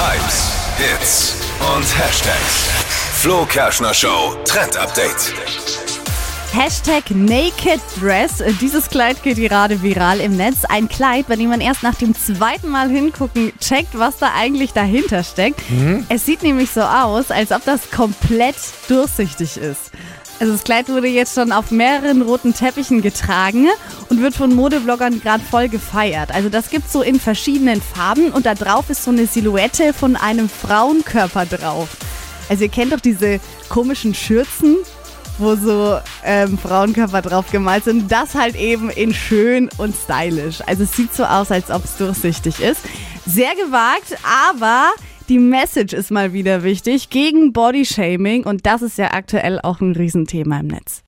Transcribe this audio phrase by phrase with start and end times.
[0.00, 1.36] Hypes, Hits
[1.74, 2.68] und Hashtags.
[3.14, 5.34] Flo Kerschner Show Trend Update.
[6.52, 8.40] Hashtag Naked Dress.
[8.60, 10.64] Dieses Kleid geht gerade viral im Netz.
[10.64, 14.72] Ein Kleid, bei dem man erst nach dem zweiten Mal hingucken checkt, was da eigentlich
[14.72, 15.60] dahinter steckt.
[16.08, 19.90] Es sieht nämlich so aus, als ob das komplett durchsichtig ist.
[20.40, 23.66] Also das Kleid wurde jetzt schon auf mehreren roten Teppichen getragen
[24.08, 26.32] und wird von Modebloggern gerade voll gefeiert.
[26.32, 30.14] Also das gibt's so in verschiedenen Farben und da drauf ist so eine Silhouette von
[30.14, 31.88] einem Frauenkörper drauf.
[32.48, 34.76] Also ihr kennt doch diese komischen Schürzen,
[35.38, 38.10] wo so ähm, Frauenkörper drauf gemalt sind.
[38.10, 40.60] Das halt eben in schön und stylisch.
[40.66, 42.80] Also es sieht so aus, als ob es durchsichtig ist.
[43.26, 44.16] Sehr gewagt,
[44.50, 44.90] aber
[45.28, 49.92] die Message ist mal wieder wichtig gegen Bodyshaming und das ist ja aktuell auch ein
[49.92, 51.02] Riesenthema im Netz.